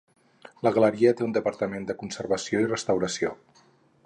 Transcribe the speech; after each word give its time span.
La 0.67 0.71
galeria 0.77 1.11
té 1.19 1.23
un 1.27 1.35
departament 1.37 1.87
de 1.91 1.99
conservació 2.01 2.65
i 2.67 2.71
restauració. 2.73 3.37